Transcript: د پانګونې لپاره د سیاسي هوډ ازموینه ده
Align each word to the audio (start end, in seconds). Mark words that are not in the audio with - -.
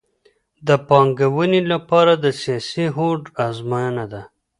د 0.67 0.69
پانګونې 0.87 1.61
لپاره 1.71 2.13
د 2.23 2.25
سیاسي 2.41 2.85
هوډ 2.95 3.21
ازموینه 3.47 4.05
ده 4.13 4.21